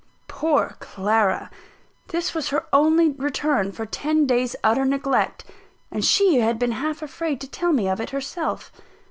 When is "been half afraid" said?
6.57-7.39